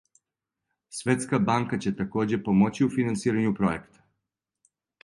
Светска 0.99 1.39
банка 1.51 1.79
ће 1.87 1.93
такође 2.01 2.41
помоћи 2.49 2.89
у 2.89 2.91
финансирању 2.99 3.57
пројекта. 3.63 4.07